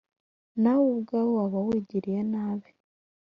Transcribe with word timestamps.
nawe 0.61 0.85
ubwawe 0.93 1.29
waba 1.37 1.59
wigiriye 1.67 2.21
nabi. 2.33 2.69